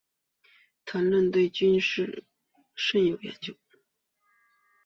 [0.83, 2.23] 谭纶对军事
[2.75, 3.53] 甚有研究。